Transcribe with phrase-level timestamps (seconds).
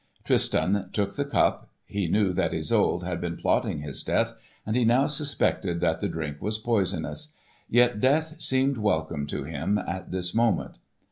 [0.23, 1.69] Tristan took the cup.
[1.85, 4.33] He knew that Isolde had been plotting his death,
[4.65, 7.35] and he now suspected that the drink was poisonous.
[7.69, 10.77] Yet death seemed welcome to him at this moment.